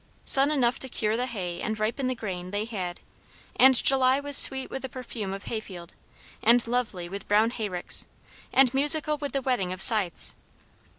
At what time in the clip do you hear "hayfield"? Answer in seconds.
5.43-5.93